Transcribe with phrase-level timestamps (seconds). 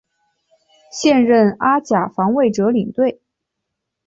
[0.91, 3.21] 现任阿甲防卫者领队。